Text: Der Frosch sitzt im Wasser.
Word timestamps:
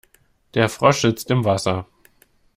Der 0.55 0.67
Frosch 0.67 1.01
sitzt 1.01 1.29
im 1.29 1.45
Wasser. 1.45 1.85